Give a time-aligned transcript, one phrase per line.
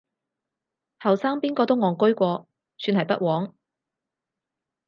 [0.97, 2.47] 後生邊個都戇居過，
[2.79, 3.53] 算係不枉